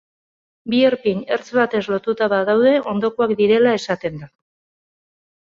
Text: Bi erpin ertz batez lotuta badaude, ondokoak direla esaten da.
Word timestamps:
Bi 0.73 0.79
erpin 0.89 1.19
ertz 1.35 1.43
batez 1.57 1.81
lotuta 1.93 2.29
badaude, 2.35 2.73
ondokoak 2.95 3.37
direla 3.43 3.77
esaten 3.83 4.21
da. 4.23 4.31